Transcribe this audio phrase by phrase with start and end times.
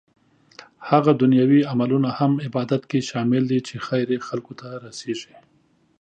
[0.89, 5.33] هغه دنيوي عملونه هم عبادت کې شامل دي چې خير يې خلکو ته رسيږي